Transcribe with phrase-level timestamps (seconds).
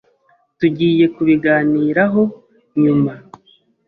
[0.59, 2.21] Tugiye kubiganiraho
[2.81, 3.13] nyuma.